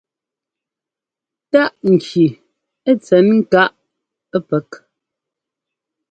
Táꞌ 1.51 1.83
ŋki 1.93 2.25
tsɛn 3.03 3.27
káꞌ 3.51 4.33
pɛk. 4.49 4.69